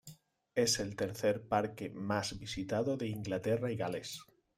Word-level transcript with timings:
Es 0.55 0.79
el 0.79 0.95
tercer 0.95 1.47
parque 1.47 1.91
más 1.91 2.39
visitado 2.39 2.97
de 2.97 3.07
Inglaterra 3.07 3.71
y 3.71 3.75
Gales. 3.75 4.19